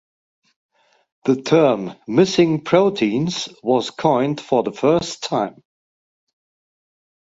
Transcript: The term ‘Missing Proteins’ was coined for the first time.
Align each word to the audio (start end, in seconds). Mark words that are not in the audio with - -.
The 1.25 1.39
term 1.43 1.95
‘Missing 2.07 2.63
Proteins’ 2.63 3.49
was 3.61 3.91
coined 3.91 4.41
for 4.41 4.63
the 4.63 4.71
first 4.71 5.21
time. 5.23 5.61